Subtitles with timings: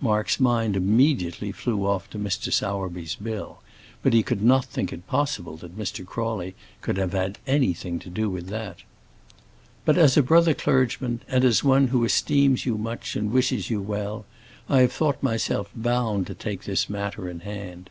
[0.00, 2.52] Mark's mind immediately flew off to Mr.
[2.52, 3.60] Sowerby's bill,
[4.02, 6.04] but he could not think it possible that Mr.
[6.04, 8.78] Crawley could have had anything to do with that.
[9.84, 13.80] "But as a brother clergyman, and as one who esteems you much and wishes you
[13.80, 14.24] well,
[14.68, 17.88] I have thought myself bound to take this matter in hand."